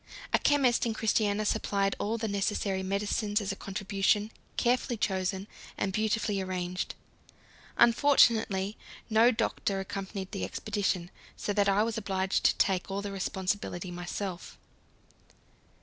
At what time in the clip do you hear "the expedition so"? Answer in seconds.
10.31-11.53